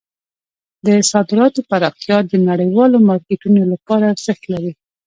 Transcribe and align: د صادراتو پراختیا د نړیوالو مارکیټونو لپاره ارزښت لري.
د 0.85 0.87
صادراتو 1.11 1.59
پراختیا 1.69 2.17
د 2.31 2.33
نړیوالو 2.49 2.97
مارکیټونو 3.09 3.61
لپاره 3.73 4.03
ارزښت 4.13 4.43
لري. 4.53 4.71